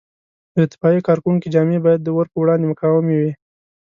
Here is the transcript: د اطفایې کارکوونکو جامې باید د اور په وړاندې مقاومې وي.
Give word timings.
د 0.53 0.55
اطفایې 0.65 0.99
کارکوونکو 1.07 1.51
جامې 1.53 1.79
باید 1.85 2.01
د 2.03 2.07
اور 2.15 2.27
په 2.31 2.37
وړاندې 2.41 2.65
مقاومې 2.71 3.15
وي. 3.21 3.31